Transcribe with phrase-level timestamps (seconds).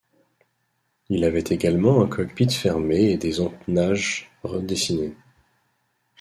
[1.09, 5.13] Il avait également un cockpit fermé et des empennages redessinés.